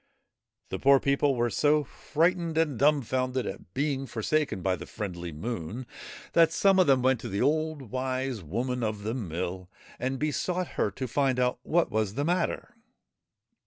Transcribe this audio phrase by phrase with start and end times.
[0.69, 5.85] The poor people were so frightened and dumbfounded at being forsaken by the friendly Moon,
[6.33, 9.69] that some of them went to the old Wise Woman of the Mill
[9.99, 12.73] and besought her to find out what was the matter.